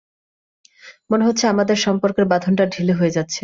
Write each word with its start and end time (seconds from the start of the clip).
মনে 1.09 1.25
হচ্ছে, 1.27 1.45
আমাদের 1.47 1.77
সম্পর্কের 1.77 2.25
বাঁধনটা 2.31 2.63
ঢিলে 2.73 2.93
হয়ে 2.93 3.15
যাচ্ছে! 3.17 3.39